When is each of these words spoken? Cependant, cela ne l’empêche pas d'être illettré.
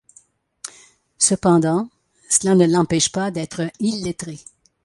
Cependant, 1.19 1.87
cela 2.27 2.55
ne 2.55 2.65
l’empêche 2.65 3.11
pas 3.11 3.29
d'être 3.29 3.69
illettré. 3.79 4.39